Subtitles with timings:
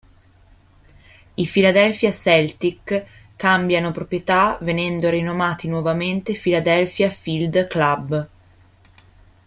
[1.35, 3.05] I Philadelphia Celtic
[3.35, 8.27] cambiano proprietà venendo rinominati nuovamente Philadelphia Field Club.